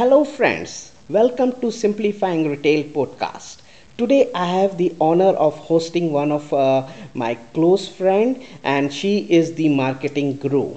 [0.00, 0.92] Hello, friends.
[1.10, 3.58] Welcome to Simplifying Retail podcast.
[3.98, 9.18] Today, I have the honor of hosting one of uh, my close friend, and she
[9.28, 10.76] is the marketing guru.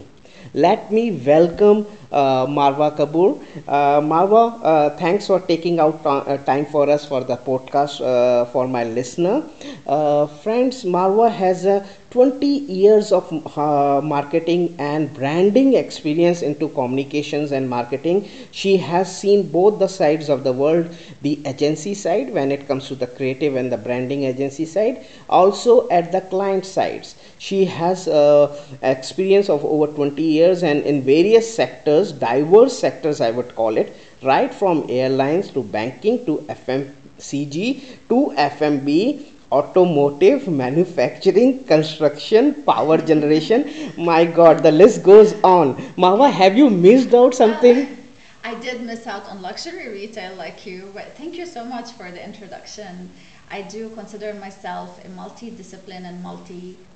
[0.55, 3.41] Let me welcome uh, Marwa Kapoor.
[3.67, 8.45] Uh, Marwa, uh, thanks for taking out uh, time for us for the podcast uh,
[8.45, 9.43] for my listener.
[9.87, 13.25] Uh, friends, Marwa has a 20 years of
[13.57, 18.29] uh, marketing and branding experience into communications and marketing.
[18.51, 20.87] She has seen both the sides of the world
[21.23, 25.89] the agency side when it comes to the creative and the branding agency side, also
[25.89, 27.15] at the client sides.
[27.43, 33.31] She has uh, experience of over 20 years and in various sectors, diverse sectors, I
[33.31, 42.63] would call it, right from airlines to banking to FMCG to F&B automotive, manufacturing, construction,
[42.63, 43.91] power generation.
[43.97, 45.75] My God, the list goes on.
[45.97, 47.97] Marwa, have you missed out something?
[48.45, 52.09] I did miss out on luxury retail like you, but thank you so much for
[52.09, 53.11] the introduction.
[53.51, 56.23] I do consider myself a multidiscipline and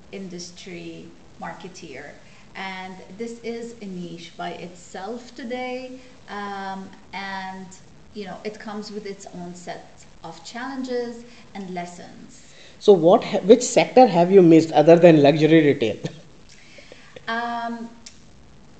[0.08, 1.06] multi-industry
[1.40, 2.10] marketeer.
[2.54, 6.00] And this is a niche by itself today.
[6.28, 7.66] Um, and,
[8.14, 12.52] you know, it comes with its own set of challenges and lessons.
[12.80, 15.96] So, what, ha- which sector have you missed other than luxury retail?
[17.28, 17.90] Um,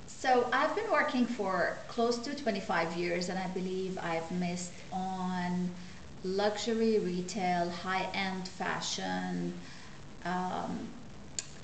[0.07, 5.69] so I've been working for close to 25 years, and I believe I've missed on
[6.23, 9.53] luxury retail, high-end fashion,
[10.25, 10.87] um,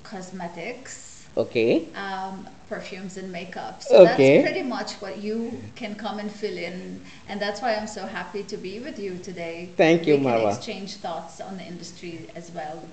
[0.05, 1.89] cosmetics, Okay.
[1.95, 3.81] um, perfumes and makeup.
[3.83, 4.37] So Okay.
[4.37, 8.05] that's pretty much what you can come and fill in, and that's why I'm so
[8.07, 9.73] happy to be with you today.
[9.77, 10.47] Thank you, we can Marwa.
[10.47, 12.83] exchange thoughts on the industry as well.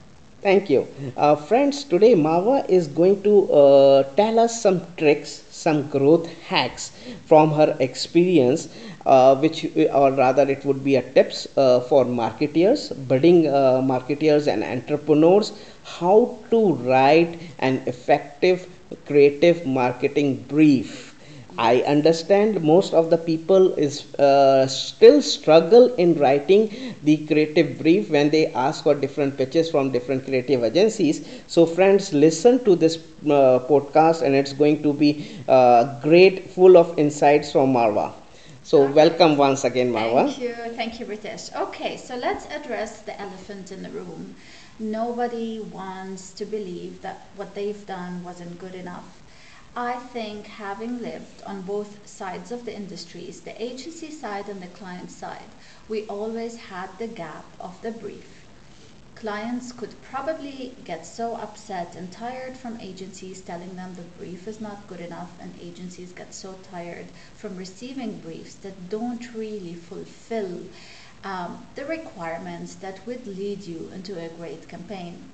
[0.42, 0.88] Thank you.
[1.16, 6.90] Uh, friends, today Marwa is going to uh, tell us some tricks, some growth hacks
[7.26, 8.68] from her experience,
[9.06, 14.52] uh, which, or rather, it would be a tips uh, for marketeers, budding uh, marketeers
[14.52, 15.52] and entrepreneurs,
[15.84, 18.68] how to write an effective
[19.06, 21.11] creative marketing brief
[21.58, 26.70] I understand most of the people is uh, still struggle in writing
[27.02, 31.26] the creative brief when they ask for different pitches from different creative agencies.
[31.46, 32.96] So friends, listen to this
[33.26, 38.12] uh, podcast and it's going to be uh, great, full of insights from Marwa.
[38.62, 38.92] So Okay.
[38.94, 40.24] welcome once again, Marwa.
[40.26, 41.54] Thank you, thank you, Ritesh.
[41.54, 44.34] Okay, so let's address the elephant in the room.
[44.78, 49.21] Nobody wants to believe that what they've done wasn't good enough.
[49.74, 54.66] I think having lived on both sides of the industries, the agency side and the
[54.66, 55.48] client side,
[55.88, 58.44] we always had the gap of the brief.
[59.14, 64.60] Clients could probably get so upset and tired from agencies telling them the brief is
[64.60, 70.60] not good enough, and agencies get so tired from receiving briefs that don't really fulfill
[71.24, 75.31] um, the requirements that would lead you into a great campaign.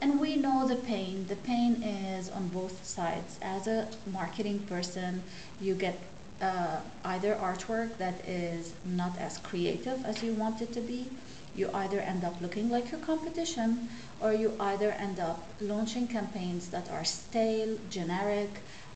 [0.00, 1.26] And we know the pain.
[1.28, 3.38] The pain is on both sides.
[3.42, 5.22] As a marketing person,
[5.60, 5.98] you get
[6.40, 11.10] uh, either artwork that is not as creative as you want it to be,
[11.54, 13.88] you either end up looking like your competition,
[14.20, 18.50] or you either end up launching campaigns that are stale, generic,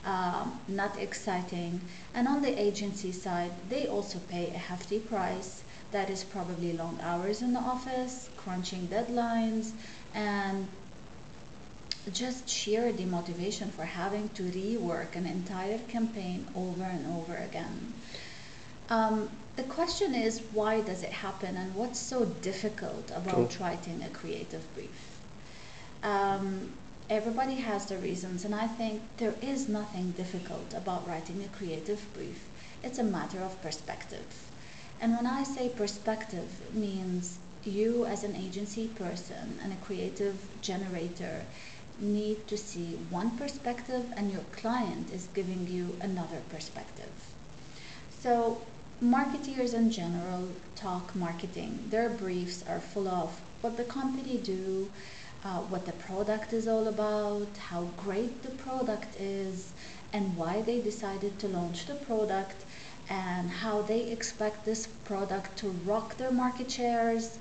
[0.05, 1.81] um, not exciting.
[2.15, 5.65] And on the agency side, they also pay a hefty price.
[5.93, 9.73] That is probably long hours in the office, crunching deadlines,
[10.15, 10.67] and
[12.13, 17.93] just sheer demotivation for having to rework an entire campaign over and over again.
[18.91, 23.67] Um, the question is, why does it happen, and what's so difficult about True.
[23.67, 25.19] writing a creative brief?
[26.03, 26.73] Um,
[27.09, 32.05] everybody has their reasons, and I think there is nothing difficult about writing a creative
[32.15, 32.45] brief.
[32.83, 34.27] It's a matter of perspective.
[35.01, 40.37] And when I say perspective, it means you as an agency person and a creative
[40.61, 41.43] generator
[42.01, 47.13] need to see one perspective, and your client is giving you another perspective.
[48.21, 48.61] So,
[49.03, 51.79] marketeers in general talk marketing.
[51.91, 54.91] Their briefs are full of what the company do,
[55.45, 59.73] uh, what the product is all about, how great the product is,
[60.13, 62.65] and why they decided to launch the product,
[63.11, 67.39] and how they expect this product to rock their market shares.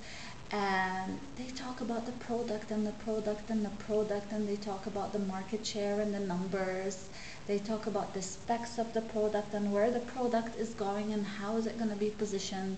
[0.53, 4.85] And they talk about the product and the product and the product, and they talk
[4.85, 7.09] about the market share and the numbers.
[7.47, 11.25] They talk about the specs of the product and where the product is going and
[11.25, 12.77] how is it going to be positioned.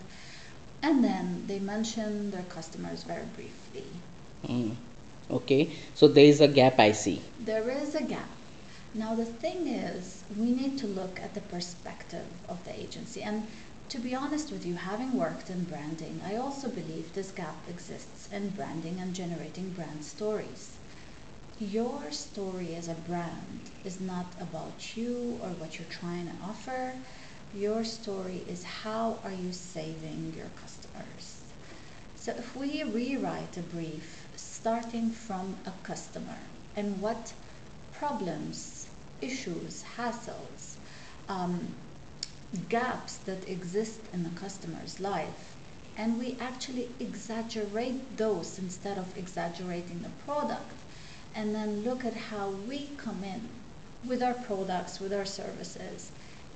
[0.81, 3.89] And then they mention their customers very briefly.
[4.48, 4.75] Mm.
[5.30, 7.21] Okay, so there is a gap I see.
[7.42, 8.30] There is a gap.
[8.94, 13.21] Now, the thing is, we need to look at the perspective of the agency.
[13.21, 13.45] And
[13.90, 18.30] to be honest with you, having worked in branding, I also believe this gap exists
[18.32, 20.76] in branding and generating brand stories.
[21.60, 26.94] Your story as a brand is not about you or what you're trying to offer.
[27.54, 31.44] Your story is how are you saving your customers.
[32.16, 36.40] So if we rewrite a brief starting from a customer
[36.76, 37.34] and what
[37.94, 38.88] problems,
[39.22, 40.76] issues, hassles,
[41.30, 41.68] um,
[42.69, 45.56] gaps that exist in the customer's life,
[45.97, 50.71] and we actually exaggerate those instead of exaggerating the product,
[51.36, 53.50] and then look at how we come in
[54.07, 56.12] with our products, with our services,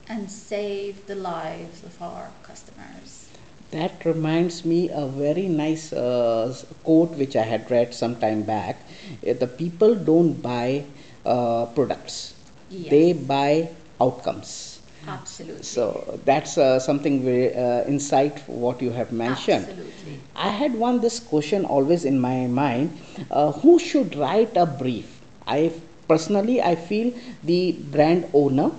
[0.07, 3.29] and save the lives of our customers.
[3.71, 8.81] That reminds me a very nice uh, quote which I had read some time back.
[9.27, 10.85] Uh, The people don't buy
[11.25, 12.33] uh, products;
[12.71, 13.69] they buy
[14.01, 14.68] outcomes.
[15.07, 15.63] Absolutely.
[15.63, 19.65] So that's uh, something very uh, insight what you have mentioned.
[19.65, 20.19] Absolutely.
[20.35, 22.97] I had one this question always in my mind:
[23.31, 25.19] uh, Who should write a brief?
[25.47, 25.71] I
[26.07, 27.13] personally I feel
[27.43, 28.71] the brand owner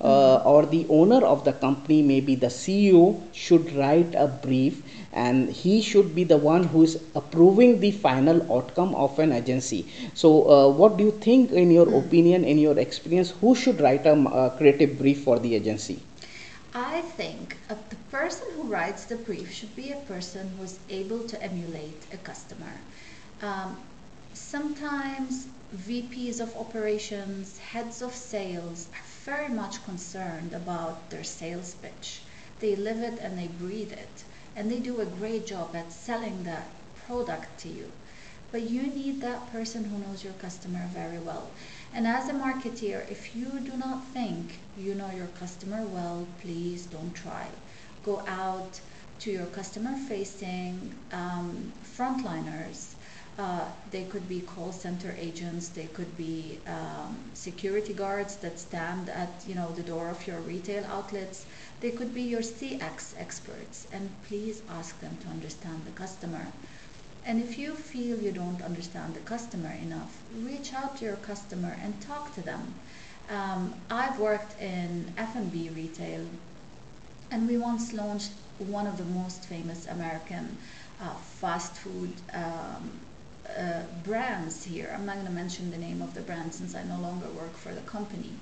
[0.00, 4.82] uh, or the owner of the company, maybe the CEO, should write a brief,
[5.12, 9.86] and he should be the one who is approving the final outcome of an agency.
[10.14, 14.06] So, uh, what do you think, in your opinion, in your experience, who should write
[14.06, 16.02] a uh, creative brief for the agency?
[16.74, 21.26] I think the person who writes the brief should be a person who is able
[21.28, 22.80] to emulate a customer.
[23.40, 23.78] Um,
[24.32, 32.22] sometimes VPs of operations, heads of sales are very much concerned about their sales pitch.
[32.60, 34.24] They live it and they breathe it,
[34.58, 36.66] and they do a great job at selling that
[37.06, 37.92] product to you.
[38.50, 41.48] But you need that person who knows your customer very well.
[41.94, 46.86] And as a marketeer, if you do not think you know your customer well, please
[46.86, 47.46] don't try.
[48.04, 48.80] Go out
[49.20, 52.94] to your customer facing um, frontliners.
[53.38, 59.08] Uh, they could be call center agents, they could be um, security guards that stand
[59.08, 61.46] at you know the door of your retail outlets.
[61.80, 66.48] They could be your CX experts, and please ask them to understand the customer.
[67.24, 71.78] And if you feel you don't understand the customer enough, reach out to your customer
[71.80, 72.74] and talk to them.
[73.30, 76.26] Um, I've worked in F&B retail,
[77.30, 80.56] and we once launched one of the most famous American
[81.00, 82.90] uh, fast food um,
[83.56, 84.90] uh, brands here.
[84.94, 87.56] I'm not going to mention the name of the brand since I no longer work
[87.56, 88.32] for the company.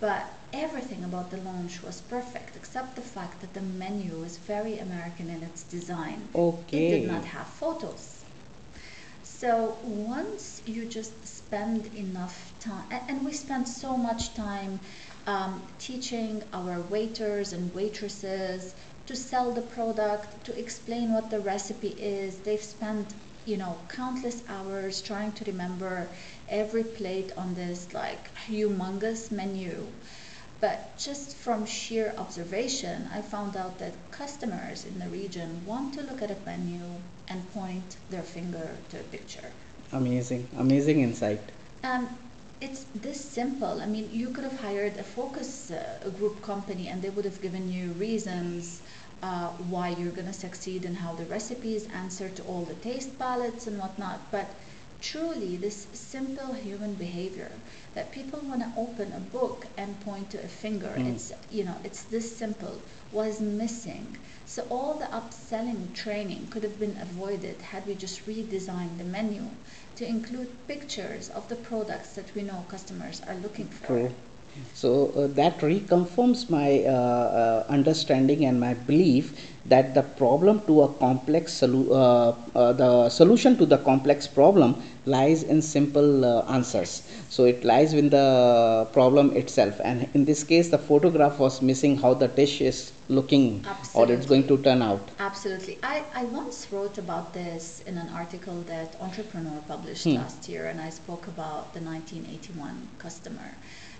[0.00, 4.78] But everything about the launch was perfect except the fact that the menu is very
[4.78, 6.28] American in its design.
[6.72, 8.24] It did not have photos.
[9.22, 14.80] So once you just spend enough time, and we spend so much time
[15.26, 18.74] um, teaching our waiters and waitresses
[19.06, 22.38] to sell the product, to explain what the recipe is.
[22.38, 26.08] They've spent, you know, countless hours trying to remember
[26.48, 29.86] every plate on this like humongous menu.
[30.60, 36.02] But just from sheer observation, I found out that customers in the region want to
[36.02, 36.80] look at a menu
[37.28, 39.50] and point their finger to a picture.
[39.92, 41.40] Amazing, amazing insight.
[41.82, 42.08] Um,
[42.60, 43.80] it's this simple.
[43.80, 47.42] I mean, you could have hired a focus uh, group company and they would have
[47.42, 48.82] given you reasons
[49.22, 53.18] uh, why you're going to succeed and how the recipes answer to all the taste
[53.18, 54.20] palettes and whatnot.
[54.30, 54.48] But
[55.00, 57.50] truly, this simple human behavior
[57.94, 61.14] that people want to open a book and point to a finger, Mm.
[61.14, 62.80] it's, you know, it's this simple,
[63.12, 64.16] was missing.
[64.46, 69.42] So all the upselling training could have been avoided had we just redesigned the menu
[69.96, 73.86] to include pictures of the products that we know customers are looking for.
[73.86, 74.14] True.
[74.74, 80.82] So uh, that reconfirms my uh, uh, understanding and my belief that the problem to
[80.82, 86.44] a complex solu- uh, uh, the solution to the complex problem lies in simple uh,
[86.52, 87.02] answers.
[87.30, 91.96] So it lies in the problem itself, and in this case, the photograph was missing
[91.96, 95.00] how the dish is looking or it's going to turn out.
[95.18, 95.78] Absolutely.
[95.82, 100.16] I, I once wrote about this in an article that Entrepreneur published Hmm.
[100.16, 103.54] last year, and I spoke about the 1981 customer.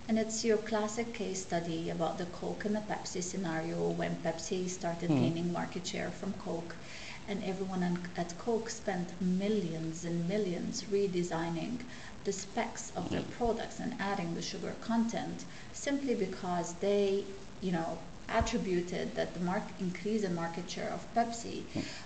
[0.07, 4.69] And it's your classic case study about the Coke and the Pepsi scenario when Pepsi
[4.69, 5.19] started Hmm.
[5.19, 6.75] gaining market share from Coke,
[7.27, 7.83] and everyone
[8.17, 11.79] at Coke spent millions and millions redesigning
[12.25, 17.23] the specs of their products and adding the sugar content simply because they,
[17.61, 17.97] you know,
[18.29, 21.63] attributed that the mark increase in market share of Pepsi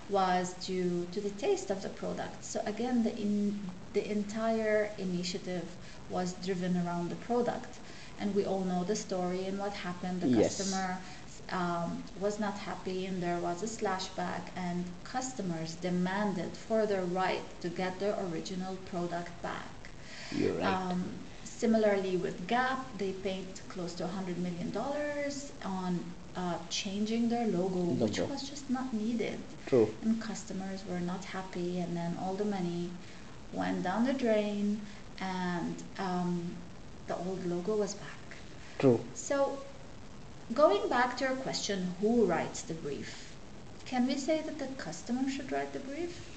[0.08, 2.44] was due to the taste of the product.
[2.44, 3.60] So again, the in,
[3.92, 5.64] the entire initiative
[6.08, 7.78] was driven around the product,
[8.20, 10.20] and we all know the story and what happened.
[10.20, 10.56] The Yes.
[10.58, 10.98] customer
[11.50, 17.42] um, was not happy and there was a slashback and customers demanded for their right
[17.62, 19.72] to get their original product back.
[20.32, 20.66] You're right.
[20.66, 21.04] Um,
[21.44, 24.76] similarly with Gap, they paid close to $100 million
[25.64, 26.04] on
[26.36, 29.38] uh, changing their logo, which was just not needed.
[29.66, 29.92] True.
[30.02, 32.90] And customers were not happy, and then all the money
[33.52, 34.80] went down the drain,
[35.20, 36.56] and um,
[37.08, 38.36] the old logo was back.
[38.78, 39.00] True.
[39.14, 39.58] So,
[40.54, 43.34] going back to your question, who writes the brief?
[43.86, 46.28] Can we say that the customer should write the brief?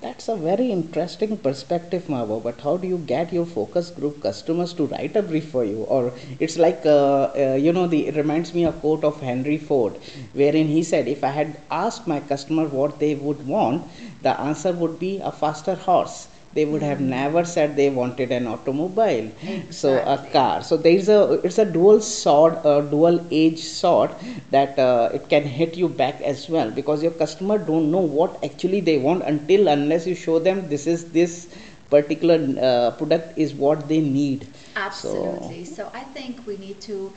[0.00, 2.42] That's a very interesting perspective, Marwa.
[2.42, 5.84] But how do you get your focus group customers to write a brief for you?
[5.84, 9.56] Or it's like, uh, uh, you know, the it reminds me a quote of Henry
[9.56, 9.96] Ford,
[10.34, 13.88] wherein he said, "If I had asked my customer what they would want,
[14.20, 18.46] the answer would be a faster horse." They would have never said they wanted an
[18.46, 19.30] automobile,
[19.70, 20.62] so a car.
[20.62, 24.10] So there is a it's a dual sword, a dual edged sword
[24.50, 28.42] that uh, it can hit you back as well because your customer don't know what
[28.44, 31.48] actually they want until unless you show them this is this
[31.90, 34.46] particular uh, product is what they need.
[34.76, 35.64] Absolutely.
[35.64, 37.12] So I think we need to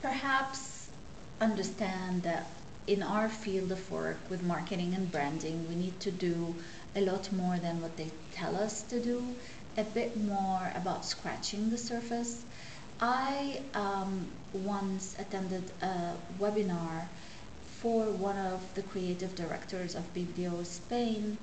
[0.00, 0.90] perhaps
[1.40, 2.46] understand that
[2.86, 6.54] in our field of work with marketing and branding, we need to do
[6.94, 9.22] a lot more than what they tell us to do,
[9.76, 12.44] a bit more about scratching the surface.
[13.00, 17.06] I um, once attended a webinar
[17.80, 21.38] for one of the creative directors of BBDO Spain,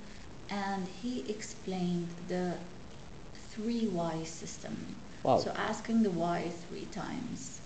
[0.49, 2.53] and he explained the
[3.51, 4.77] three why system.
[5.23, 5.39] Wow.
[5.39, 7.59] So asking the why three times.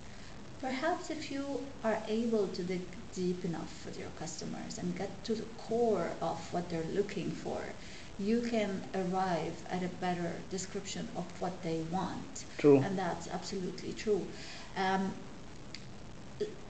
[0.59, 2.81] Perhaps if you are able to dig
[3.15, 7.59] deep enough with your customers and get to the core of what they're looking for,
[8.19, 12.45] you can arrive at a better description of what they want.
[12.57, 12.77] True.
[12.79, 14.25] And that's absolutely true.
[14.77, 15.13] Um,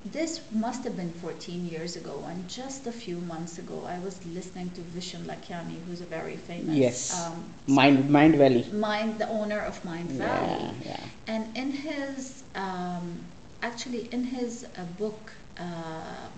[0.05, 4.23] this must have been 14 years ago, and just a few months ago, I was
[4.25, 7.25] listening to Vishen Lakhiani, who's a very famous Yes.
[7.25, 8.71] um, Mind Mindvalley.
[8.73, 10.19] Mind, the owner of Mindvalley.
[10.19, 10.99] Yeah, yeah.
[11.27, 13.19] And in his, um,
[13.61, 16.29] actually, in his uh, book, uh,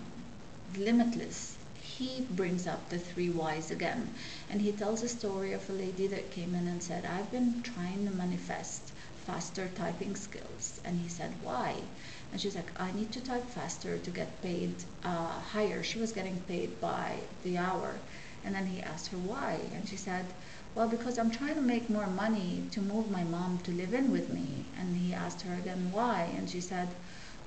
[0.76, 4.14] Limitless, he brings up the three whys again.
[4.48, 7.62] And he tells a story of a lady that came in and said, I've been
[7.62, 8.92] trying to manifest
[9.24, 10.80] faster typing skills.
[10.84, 11.82] And he said, Why?
[12.30, 15.82] And she's like, I need to type faster to get paid uh, higher.
[15.82, 17.98] She was getting paid by the hour.
[18.44, 19.58] And then he asked her why.
[19.74, 20.26] And she said,
[20.74, 24.12] Well, because I'm trying to make more money to move my mom to live in
[24.12, 24.66] with me.
[24.78, 26.30] And he asked her again why.
[26.36, 26.94] And she said,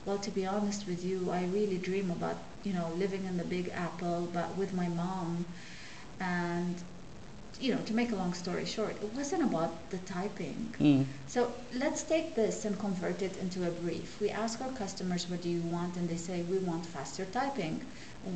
[0.06, 3.44] Well, to be honest with you, I really dream about, you know, living in the
[3.44, 5.46] Big Apple, but with my mom.
[6.20, 6.76] And,
[7.60, 10.74] you know, to make a long story short, it wasn't about the typing.
[10.80, 11.06] Mm.
[11.28, 14.20] So let's take this and convert it into a brief.
[14.22, 15.98] We ask our customers, what do you want?
[15.98, 17.82] And they say, we want faster typing.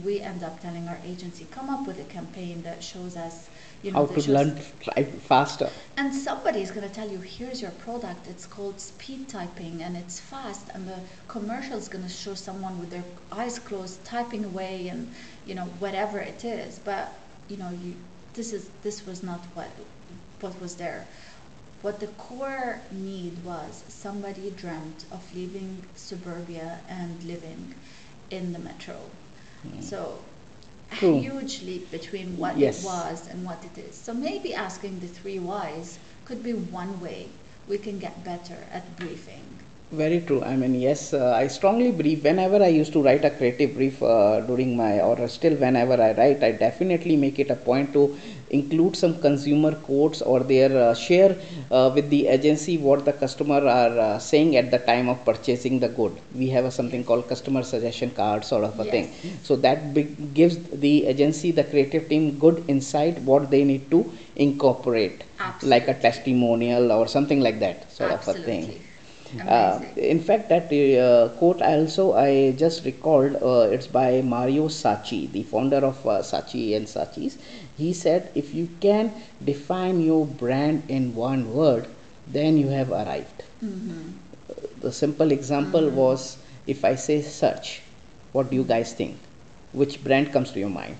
[0.03, 3.49] We end up telling our agency, come up with a campaign that shows us,
[3.81, 5.69] you know, How to learn type faster.
[5.97, 8.27] and somebody is going to tell you, here's your product.
[8.27, 10.67] It's called speed typing and it's fast.
[10.73, 15.11] And the commercial is going to show someone with their eyes closed typing away and,
[15.45, 16.79] you know, whatever it is.
[16.79, 17.13] But,
[17.49, 17.95] you know, you,
[18.33, 19.69] this is, this was not what,
[20.41, 21.07] what was there.
[21.81, 27.75] What the core need was somebody dreamt of leaving suburbia and living
[28.31, 28.97] in the metro.
[29.63, 29.81] Hmm.
[29.81, 30.19] So
[30.91, 31.19] a True.
[31.19, 32.81] huge leap between what Yes.
[32.81, 33.95] it was and what it is.
[33.95, 37.29] So maybe asking the three whys could be one way
[37.67, 39.52] we can get better at briefing.
[39.99, 40.41] Very true.
[40.43, 44.01] I mean, yes, uh, I strongly believe whenever I used to write a creative brief
[44.01, 48.17] uh, during my, or still whenever I write, I definitely make it a point to
[48.49, 51.37] include some consumer quotes or their uh, share
[51.69, 55.79] uh, with the agency what the customer are uh, saying at the time of purchasing
[55.79, 56.19] the good.
[56.33, 59.13] We have a, something called customer suggestion card sort of a thing.
[59.43, 59.93] So that
[60.33, 65.23] gives the agency, the creative team, good insight what they need to incorporate,
[65.61, 68.82] like a testimonial or something like that sort of a thing.
[69.47, 73.35] Uh, in fact, that uh, quote also I just recalled.
[73.41, 77.37] Uh, it's by Mario Saatchi, the founder of uh, Saatchi and Saatchi's.
[77.77, 79.11] He said, "If you can
[79.43, 81.87] define your brand in one word,
[82.27, 84.11] then you have arrived." hmm
[84.81, 86.37] The simple example was,
[86.67, 87.81] if I say search,
[88.33, 89.17] what do you guys think?
[89.71, 90.97] Which brand comes to your mind?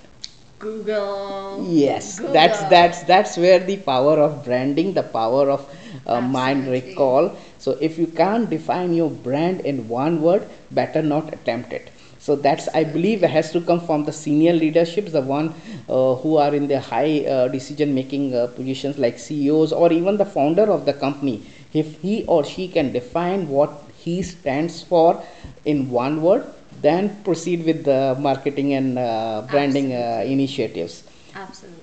[0.60, 1.66] Google.
[1.68, 2.34] Yes, Google.
[2.34, 5.68] that's that's that's where the power of branding, the power of
[6.08, 7.36] uh, mind recall.
[7.63, 11.91] So if you can't define your brand in one word, better not attempt it.
[12.20, 15.53] So that's I believe has to come from the senior leaderships, the one
[15.88, 20.17] uh, who are in the high uh, decision making uh, positions like CEOs or even
[20.17, 21.41] the founder of the company.
[21.74, 25.24] If he or she can define what he stands for
[25.63, 26.46] in one word,
[26.82, 31.03] then proceed with the marketing and uh, branding uh, initiatives.
[31.34, 31.83] Absolutely.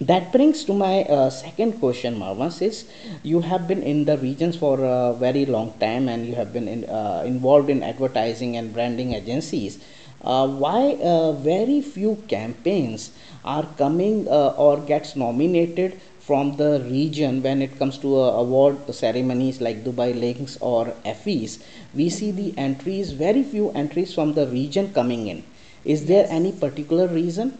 [0.00, 2.84] That brings to my uh, second question, Marvas, is
[3.22, 6.68] you have been in the regions for a very long time and you have been
[6.68, 9.78] in, uh, involved in advertising and branding agencies.
[10.22, 13.10] Uh, why uh, very few campaigns
[13.44, 18.76] are coming uh, or gets nominated from the region when it comes to uh, award
[18.94, 21.58] ceremonies like Dubai Lynx or Effies
[21.94, 25.42] We see the entries, very few entries from the region coming in.
[25.84, 27.58] Is there any particular reason?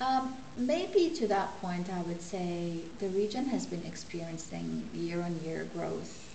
[0.00, 5.40] Um, maybe to that point, I would say the region has been experiencing year on
[5.44, 6.28] year growth,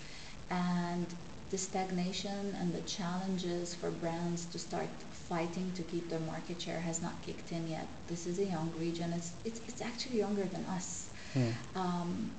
[0.50, 1.06] and
[1.52, 6.80] the stagnation and the challenges for brands to start fighting to keep their market share
[6.80, 7.88] has not kicked in yet.
[8.08, 9.14] This is a young region.
[9.14, 11.10] It's it's, it's actually younger than us.
[11.34, 11.50] Hmm.
[11.76, 12.32] Um,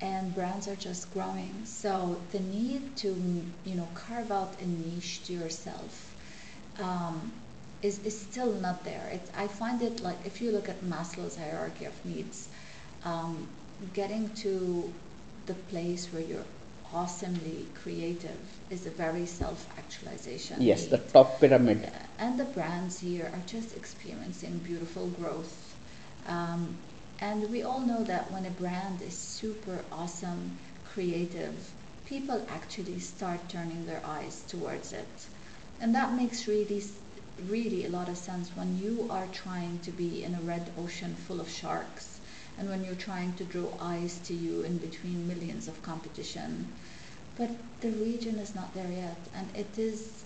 [0.00, 1.64] and brands are just growing.
[1.64, 3.08] So the need to,
[3.64, 6.12] you know, carve out a niche to yourself
[6.80, 7.32] um,
[7.82, 9.08] is, is still not there.
[9.12, 12.48] It, I find it like if you look at Maslow's hierarchy of needs,
[13.04, 13.48] um,
[13.92, 14.92] getting to
[15.46, 16.44] the place where you're
[16.94, 18.38] awesomely creative
[18.70, 20.60] is a very self-actualization.
[20.60, 21.90] Yes, the top pyramid.
[22.18, 25.74] And the brands here are just experiencing beautiful growth.
[26.28, 26.76] Um,
[27.20, 30.58] and we all know that when a brand is super awesome,
[30.92, 31.54] creative,
[32.06, 35.08] people actually start turning their eyes towards it.
[35.80, 36.82] And that makes really,
[37.48, 41.14] really a lot of sense when you are trying to be in a red ocean
[41.26, 42.20] full of sharks
[42.58, 46.68] and when you're trying to draw eyes to you in between millions of competition.
[47.36, 50.24] But the region is not there yet, and it is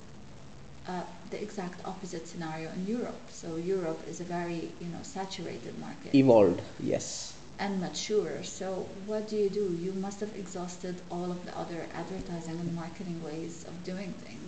[0.89, 3.21] uh, the exact opposite scenario in Europe.
[3.31, 7.33] So Europe is a very, you know, saturated market Evolved, yes.
[7.59, 8.43] and mature.
[8.43, 9.77] So what do you do?
[9.81, 14.46] You must have exhausted all of the other advertising and marketing ways of doing things.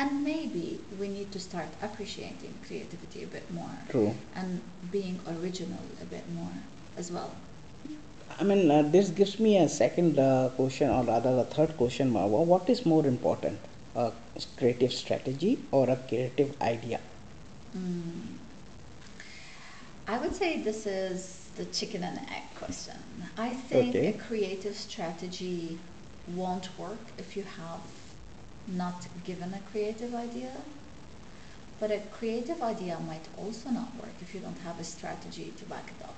[0.00, 4.14] And maybe we need to start appreciating creativity a bit more True.
[4.34, 6.54] and being original a bit more
[6.96, 7.34] as well.
[8.38, 12.14] I mean, uh, this gives me a second uh, question, or rather a third question.
[12.14, 13.58] What is more important,
[13.94, 14.12] a
[14.56, 17.00] creative strategy or a creative idea?
[17.76, 18.22] Mm.
[20.08, 22.96] I would say this is the chicken and egg question.
[23.36, 24.06] I think Okay.
[24.08, 25.78] a creative strategy
[26.26, 27.80] won't work if you have
[28.66, 30.52] not given a creative idea.
[31.78, 35.64] But a creative idea might also not work if you don't have a strategy to
[35.64, 36.16] back it up.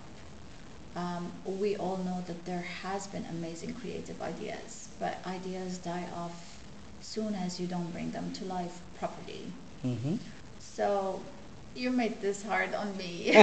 [0.94, 6.62] Um, we all know that there has been amazing creative ideas, but ideas die off
[7.00, 9.52] soon as you don't bring them to life properly.
[9.82, 10.16] hmm
[10.58, 11.24] So
[11.74, 13.32] you made this hard on me.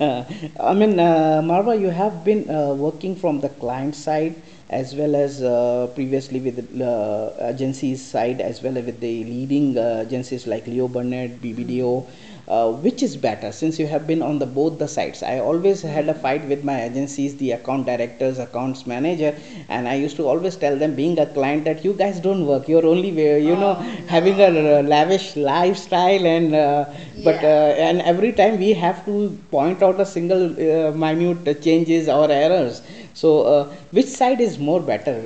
[0.00, 0.24] Uh,
[0.60, 4.36] I mean, uh, Marwa, you have been uh, working from the client side
[4.70, 9.24] as well as uh, previously with the uh, agencies side as well as with the
[9.24, 12.06] leading uh, agencies like Leo Burnett, BBDO.
[12.48, 13.52] Uh, which is better?
[13.52, 16.64] Since you have been on the both the sides i always had a fight with
[16.64, 19.34] my agencies the account directors accounts manager
[19.68, 22.66] and i used to always tell them being a client that you guys don't work.
[22.68, 23.10] You're only
[23.48, 24.48] you know Oh, having a
[24.82, 26.86] lavish lifestyle and uh,
[27.22, 32.08] but uh, and every time we have to point out a single uh, minute changes
[32.08, 32.80] or errors
[33.20, 33.64] so uh,
[33.98, 35.18] which side is more better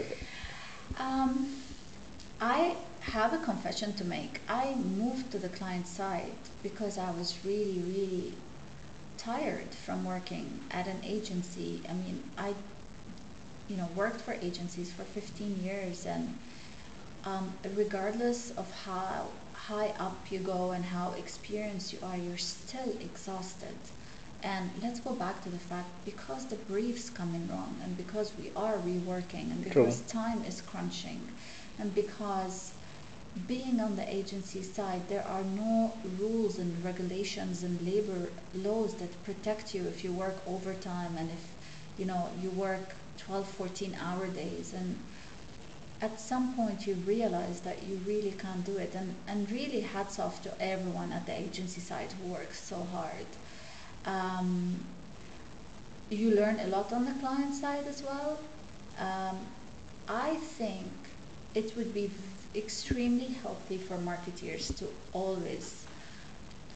[0.99, 1.33] um,
[2.41, 4.41] I have a confession to make.
[4.49, 8.33] I moved to the client side because I was really, really
[9.19, 11.83] tired from working at an agency.
[11.89, 12.55] I mean, I,
[13.69, 16.37] you know, worked for agencies for 15 years, and
[17.25, 22.91] um, regardless of how high up you go and how experienced you are, you're still
[23.01, 23.77] exhausted.
[24.43, 28.33] And let's go back to the fact because the briefs come in wrong, and because
[28.37, 29.85] we are reworking, and True.
[29.85, 31.29] because time is crunching,
[31.79, 32.73] and because
[33.47, 39.25] being on the agency side, there are no rules and regulations and labor laws that
[39.25, 41.45] protect you if you work overtime and if
[41.99, 44.75] you know you work 12 14 hour days.
[44.75, 44.99] And
[46.03, 48.95] at some point you realize that you really can't do it.
[48.95, 53.27] And, and really hats off to everyone at the agency side who works so hard
[54.07, 54.77] um,
[56.11, 58.39] you learn a lot on the client side as well
[58.99, 59.39] um,
[60.09, 60.87] i think
[61.55, 62.11] it would be
[62.55, 65.85] extremely healthy for marketeers to always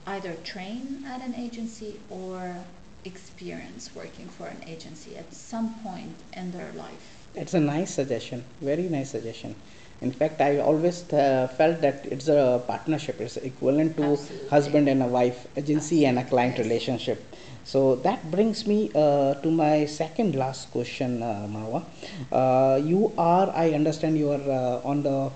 [0.06, 2.56] either train at an agency or
[3.04, 8.44] experience working for an agency at some point in their life It's a nice suggestion,
[8.62, 9.54] very nice suggestion.
[10.02, 13.20] In fact, I always uh, felt that it's a partnership.
[13.20, 14.48] It's equivalent to Absolutely.
[14.48, 16.66] husband and a wife agency and a client Yes.
[16.66, 17.24] relationship.
[17.64, 21.82] So that brings me uh, to my second last question, uh, Marwa.
[22.30, 25.30] Uh, you are, I understand, you are uh, on the,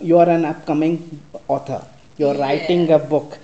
[0.00, 1.84] you are an upcoming author.
[2.18, 3.38] You are writing a book.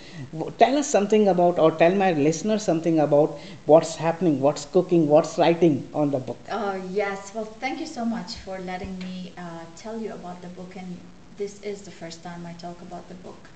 [0.59, 5.39] Tell us something about, or tell my listeners something about what's happening, what's cooking, what's
[5.39, 6.39] writing on the book.
[6.51, 7.33] Oh, yes.
[7.35, 10.77] Well, thank you so much for letting me uh, tell you about the book.
[10.77, 10.99] And
[11.37, 13.49] this is the first time I talk about the book.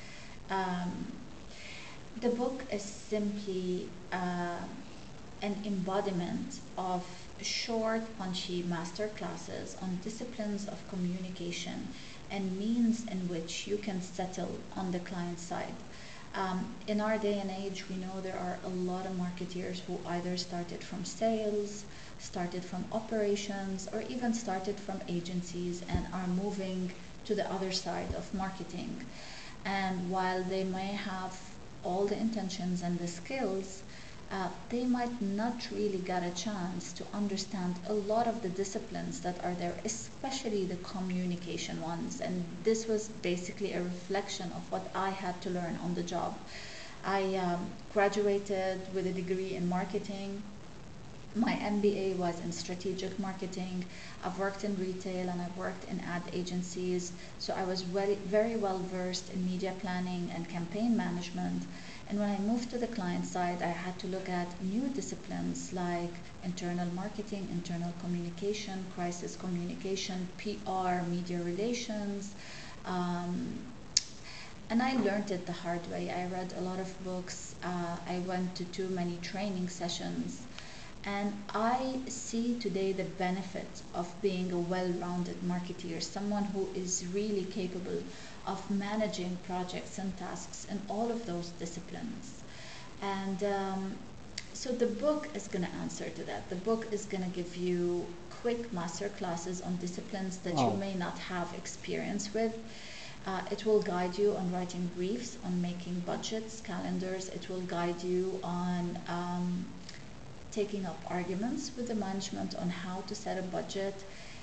[0.51, 1.07] Um,
[2.21, 4.59] the book is simply uh,
[5.43, 7.05] an embodiment of
[7.41, 11.89] short, punchy master classes on disciplines of communication
[12.31, 15.75] and means in which you can settle on the client side.
[16.35, 19.99] Um, in our day and age, we know there are a lot of marketeers who
[20.07, 21.85] either started from sales,
[22.19, 26.93] started from operations, or even started from agencies and are moving
[27.25, 29.05] to the other side of marketing.
[29.65, 31.39] And while they may have
[31.83, 33.83] all the intentions and the skills,
[34.31, 39.21] uh, they might not really get a chance to understand a lot of the disciplines
[39.21, 42.21] that are there, especially the communication ones.
[42.21, 46.37] And this was basically a reflection of what I had to learn on the job.
[47.05, 50.43] I um, graduated with a degree in marketing.
[51.35, 53.87] My MBA was in strategic marketing.
[54.23, 58.57] I've worked in retail and I've worked in ad agencies, so I was very, very
[58.57, 61.63] well versed in media planning and campaign management.
[62.09, 65.75] And when I moved to the client side, I had to look at new disciplines
[65.75, 72.35] like internal marketing, internal communication, crisis communication, PR, media relations.
[72.87, 73.59] Um,
[74.71, 76.11] and I learned it the hard way.
[76.11, 77.55] I read a lot of books.
[77.63, 80.41] Uh, I went to too many training sessions.
[81.05, 87.07] And I see today the benefit of being a well rounded marketeer, someone who is
[87.13, 88.03] really capable
[88.49, 92.43] of managing projects and tasks in all of those disciplines.
[93.03, 93.97] And um,
[94.55, 96.49] so the book is going to answer to that.
[96.49, 98.07] The book is going to give you
[98.43, 102.55] quick master classes on disciplines that you may not have experience with.
[103.27, 107.29] Uh, it will guide you on writing briefs, on making budgets, calendars.
[107.29, 109.67] It will guide you on um,
[110.51, 113.95] taking up arguments with the management on how to set a budget.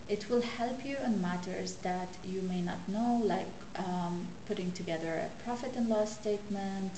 [0.07, 5.13] It will help you in matters that you may not know, like um, putting together
[5.27, 6.91] a profit and loss statement,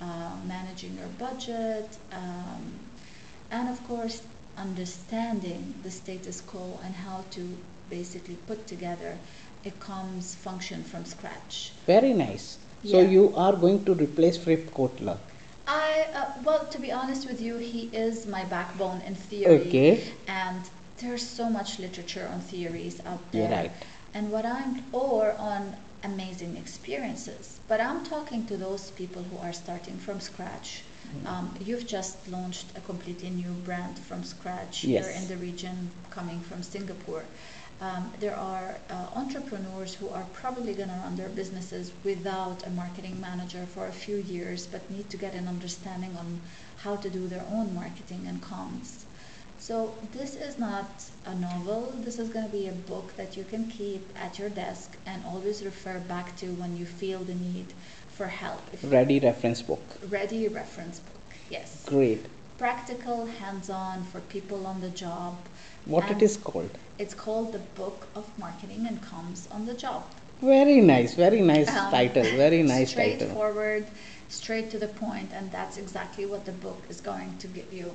[0.00, 2.62] uh, managing your budget, um,
[3.50, 4.22] and of course,
[4.58, 7.56] understanding the status quo and how to
[7.88, 9.16] basically put together
[9.64, 11.72] a comms function from scratch.
[11.86, 12.58] Very nice.
[12.84, 13.08] So Yeah.
[13.08, 15.18] you are going to replace Philip Kotler.
[15.66, 19.60] I uh, well, to be honest with you, he is my backbone in theory.
[19.60, 20.02] Okay.
[20.26, 20.62] And
[21.00, 23.50] there's so much literature on theories out there.
[23.50, 23.72] right.
[24.14, 27.60] And what I'm or on amazing experiences.
[27.68, 30.82] But I'm talking to those people who are starting from scratch.
[31.06, 31.26] Mm-hmm.
[31.26, 35.06] Um, you've just launched a completely new brand from scratch Yes.
[35.06, 37.24] here in the region, coming from Singapore.
[37.80, 42.70] Um, there are uh, entrepreneurs who are probably going to run their businesses without a
[42.70, 46.40] marketing manager for a few years, but need to get an understanding on
[46.78, 49.04] how to do their own marketing and comms.
[49.60, 51.92] So this is not a novel.
[51.98, 55.22] This is going to be a book that you can keep at your desk and
[55.26, 57.66] always refer back to when you feel the need
[58.08, 58.62] for help.
[58.82, 59.82] Ready reference book.
[60.08, 61.20] ready reference book.
[61.50, 61.84] Yes.
[61.86, 62.24] Great.
[62.56, 65.36] Practical, hands-on for people on the job.
[65.84, 66.70] What And it is called?
[66.98, 70.04] It's called the Book of Marketing and Comms on the Job.
[70.40, 71.14] Very nice.
[71.14, 72.22] Very nice Um, title.
[72.22, 73.18] Very nice title.
[73.18, 73.86] Straightforward,
[74.28, 77.94] straight to the point, and that's exactly what the book is going to give you.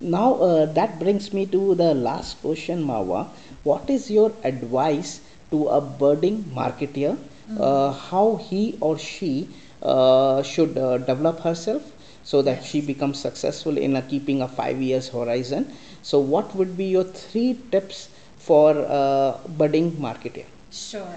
[0.00, 3.28] Now uh, that brings me to the last question, Marwa.
[3.64, 7.16] What is your advice to a budding marketeer?
[7.16, 7.60] Mm-hmm.
[7.60, 9.48] Uh, how he or she
[9.82, 11.82] uh, should uh, develop herself
[12.22, 15.72] so that she becomes successful in uh, keeping a five years horizon.
[16.02, 20.44] So, what would be your three tips for uh, budding marketeer?
[20.70, 21.16] Sure.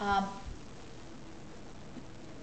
[0.00, 0.24] Um,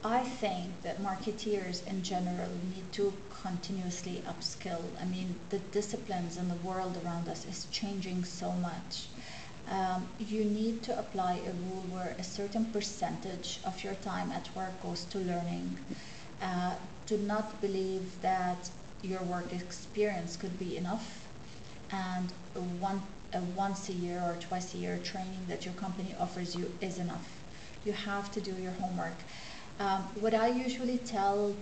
[0.07, 4.81] I think that marketeers in general need to continuously upskill.
[5.01, 9.07] I mean, the disciplines in the world around us is changing so much.
[9.69, 14.47] Um, you need to apply a rule where a certain percentage of your time at
[14.55, 15.77] work goes to learning.
[16.41, 18.69] Uh, do not believe that
[19.01, 21.27] your work experience could be enough
[21.91, 22.31] and
[22.79, 23.01] one
[23.33, 26.97] a once a year or twice a year training that your company offers you is
[26.97, 27.27] enough.
[27.83, 29.17] You have to do your homework.
[29.79, 31.55] Um, what I usually tell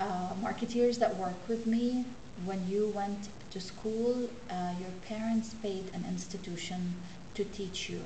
[0.00, 2.04] uh, marketeers that work with me,
[2.44, 6.94] when you went to school, uh, your parents paid an institution
[7.34, 8.02] to teach you.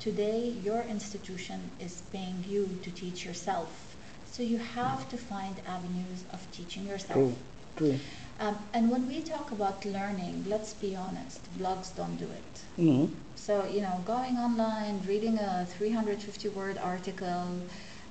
[0.00, 3.96] Today, your institution is paying you to teach yourself.
[4.26, 7.14] So you have to find avenues of teaching yourself.
[7.14, 7.34] True,
[7.76, 7.98] true.
[8.40, 12.60] Um, and when we talk about learning, let's be honest, blogs don't do it.
[12.78, 13.10] Mm.
[13.34, 17.60] So, you know, going online, reading a 350 word article,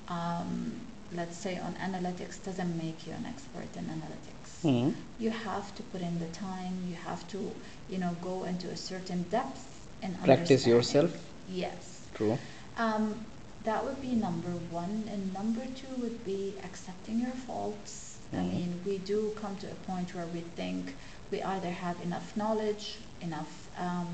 [0.09, 0.71] um,
[1.15, 4.51] let's say on analytics, doesn't make you an expert in analytics.
[4.63, 4.93] Mm.
[5.19, 7.51] You have to put in the time, you have to,
[7.89, 11.11] you know, go into a certain depth and Practice yourself.
[11.49, 12.07] Yes.
[12.13, 12.37] True.
[12.77, 13.25] Um,
[13.63, 15.03] that would be number one.
[15.11, 18.17] And number two would be accepting your faults.
[18.33, 18.51] I Mhm.
[18.51, 20.95] mean, we do come to a point where we think
[21.31, 24.07] we either have enough knowledge, enough um,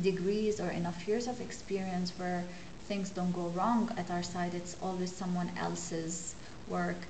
[0.00, 2.44] degrees, or enough years of experience where
[2.90, 4.52] things don't go wrong at our side.
[4.52, 6.34] It's always someone else's
[6.66, 7.00] work.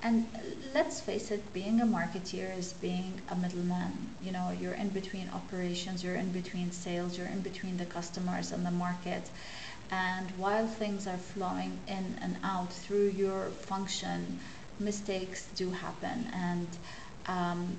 [0.00, 0.28] And
[0.72, 3.92] let's face it, being a marketeer is being a middleman.
[4.22, 8.52] You know, you're in between operations, you're in between sales, you're in between the customers
[8.52, 9.24] and the market.
[9.90, 14.38] And while things are flowing in and out through your function,
[14.78, 16.28] mistakes do happen.
[16.32, 16.68] And
[17.26, 17.76] um,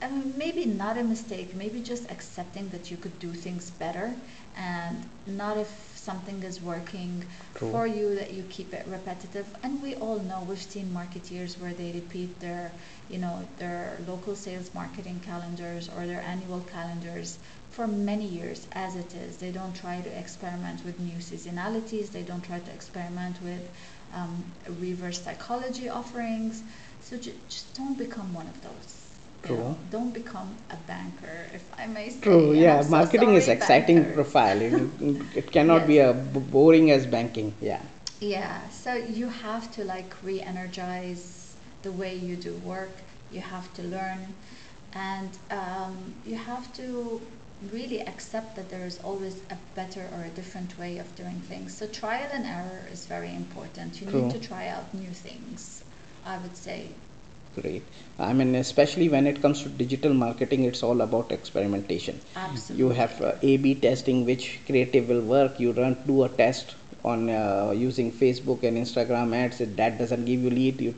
[0.00, 4.14] I mean, maybe not a mistake, maybe just accepting that you could do things better
[4.56, 7.24] and not if something is working
[7.56, 7.70] True.
[7.72, 9.46] for you that you keep it repetitive.
[9.62, 12.72] And we all know we've seen marketeers where they repeat their,
[13.10, 17.38] you know, their local sales marketing calendars or their annual calendars
[17.70, 19.36] for many years as it is.
[19.36, 22.10] They don't try to experiment with new seasonalities.
[22.10, 23.68] They don't try to experiment with
[24.14, 24.44] um,
[24.80, 26.62] reverse psychology offerings.
[27.02, 29.07] So ju- just don't become one of those.
[29.42, 29.76] True.
[29.90, 32.20] Don't become a banker, if I may say.
[32.20, 32.52] True.
[32.52, 32.82] Yeah.
[32.82, 34.14] So Marketing is exciting bankers.
[34.14, 34.60] profile.
[34.60, 34.72] It,
[35.36, 36.10] it cannot be Yes.
[36.10, 37.54] a b- boring as banking.
[37.60, 37.80] Yeah.
[38.20, 42.90] Yeah, so you have to like re-energize the way you do work.
[43.30, 44.34] You have to learn,
[44.92, 47.20] and um, you have to
[47.72, 51.76] really accept that there is always a better or a different way of doing things.
[51.76, 54.00] So trial and error is very important.
[54.00, 54.22] You True.
[54.22, 55.84] need to try out new things.
[56.24, 56.90] I would say.
[57.60, 57.82] Great.
[58.18, 62.20] I mean, especially when it comes to digital marketing, it's all about experimentation.
[62.36, 62.84] Absolutely.
[62.84, 65.58] You have uh, A/B testing, which creative will work.
[65.60, 69.60] You run do a test on uh, using Facebook and Instagram ads.
[69.60, 70.94] If that doesn't give you lead, you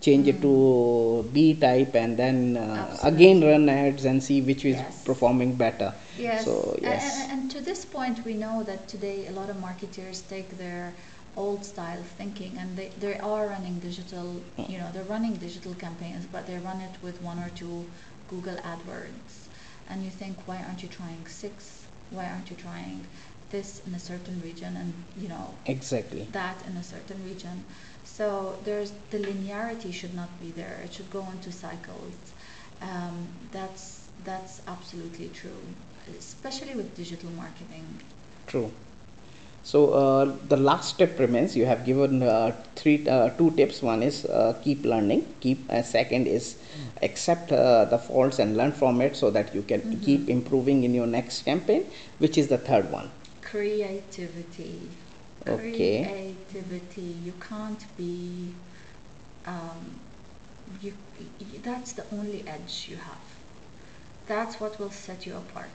[0.00, 4.76] change it to B type, and then uh, again run ads and see which is
[4.76, 5.02] Yes.
[5.04, 5.92] performing better.
[6.18, 6.44] Yes.
[6.44, 7.28] So a- yes.
[7.30, 10.92] And, and to this point, we know that today a lot of marketers take their
[11.36, 16.26] old style thinking and they, they are running digital, you know, they're running digital campaigns,
[16.26, 17.84] but they run it with one or two
[18.28, 19.48] Google AdWords.
[19.88, 21.84] And you think, why aren't you trying six?
[22.10, 23.06] Why aren't you trying
[23.50, 26.26] this in a certain region and, you know, Exactly.
[26.32, 27.64] that in a certain region.
[28.04, 30.80] So there's the linearity should not be there.
[30.84, 32.14] It should go into cycles.
[32.82, 35.62] Um, that's that's absolutely true,
[36.18, 37.86] especially with digital marketing.
[38.46, 38.70] True.
[39.64, 41.56] So uh, the last step remains.
[41.56, 43.82] You have given uh, three, uh, two tips.
[43.82, 45.26] One is uh, keep learning.
[45.40, 45.70] Keep.
[45.70, 46.58] Uh, second is
[47.02, 50.02] accept uh, the faults and learn from it, so that you can Mhm.
[50.02, 51.86] keep improving in your next campaign.
[52.18, 53.10] Which is the third one.
[53.42, 54.90] Creativity.
[55.46, 56.04] Okay.
[56.04, 57.10] Creativity.
[57.24, 58.54] You can't be.
[59.46, 60.00] Um,
[60.80, 63.24] you, y- that's the only edge you have.
[64.26, 65.70] That's what will set you apart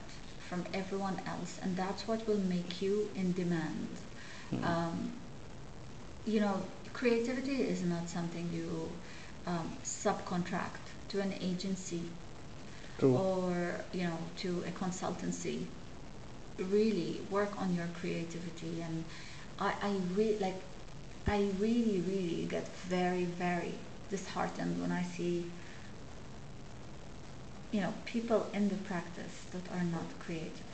[0.50, 3.88] from everyone else, and that's what will make you in demand.
[4.50, 4.64] Hmm.
[4.64, 5.14] Um,
[6.26, 6.62] you know,
[6.94, 8.90] creativity is not something you
[9.46, 12.02] um, subcontract to an agency
[12.98, 13.16] True.
[13.16, 15.66] or you know to a consultancy.
[16.58, 19.06] Really work on your creativity, and
[19.60, 20.62] I, I re- like,
[21.28, 23.74] I really, really get very, very
[24.10, 25.46] disheartened when I see
[27.72, 30.66] you know people in the practice that are not creative.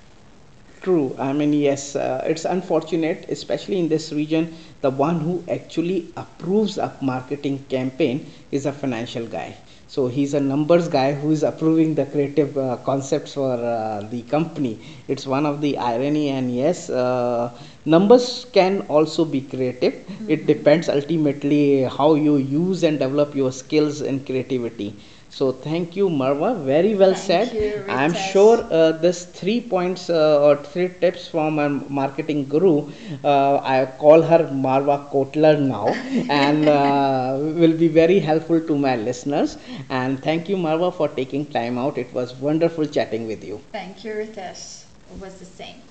[0.81, 1.15] True.
[1.17, 4.53] I mean, yes, uh, it's unfortunate, especially in this region.
[4.81, 9.55] The one who actually approves a marketing campaign is a financial guy.
[9.88, 14.21] So he's a numbers guy who is approving the creative uh, concepts for uh, the
[14.23, 14.79] company.
[15.08, 17.51] It's one of the irony, and yes, uh,
[17.86, 19.93] numbers can also be creative.
[20.27, 20.47] It Mhm.
[20.47, 24.95] depends ultimately how you use and develop your skills and creativity.
[25.37, 26.49] So thank you, Marwa.
[26.63, 27.53] Very well Thank said.
[27.53, 32.89] you, I'm sure uh, this three points uh, or three tips from a marketing guru.
[33.21, 35.87] Uh, I call her Marwa Kotler now,
[36.29, 39.57] and uh, will be very helpful to my listeners.
[39.89, 41.97] And thank you, Marwa, for taking time out.
[41.97, 43.59] It was wonderful chatting with you.
[43.73, 44.85] Thank you, Ritesh.
[45.13, 45.81] It was the same.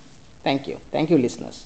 [0.43, 0.79] Thank you.
[0.91, 1.65] Thank you, listeners.